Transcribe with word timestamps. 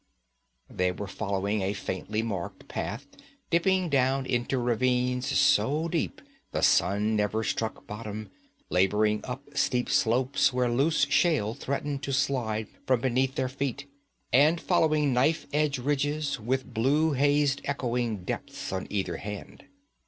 They 0.67 0.91
were 0.91 1.05
following 1.05 1.61
a 1.61 1.73
faintly 1.73 2.23
marked 2.23 2.67
path 2.67 3.05
dipping 3.51 3.87
down 3.87 4.25
into 4.25 4.57
ravines 4.57 5.27
so 5.37 5.87
deep 5.87 6.23
the 6.51 6.63
sun 6.63 7.15
never 7.15 7.43
struck 7.43 7.85
bottom, 7.85 8.31
laboring 8.71 9.21
up 9.23 9.43
steep 9.53 9.91
slopes 9.91 10.51
where 10.51 10.71
loose 10.71 11.05
shale 11.07 11.53
threatened 11.53 12.01
to 12.01 12.13
slide 12.13 12.67
from 12.87 13.01
beneath 13.01 13.35
their 13.35 13.47
feet, 13.47 13.85
and 14.33 14.59
following 14.59 15.13
knife 15.13 15.45
edge 15.53 15.77
ridges 15.77 16.39
with 16.39 16.73
blue 16.73 17.11
hazed 17.11 17.61
echoing 17.65 18.23
depths 18.23 18.73
on 18.73 18.87
either 18.89 19.17
hand. 19.17 19.65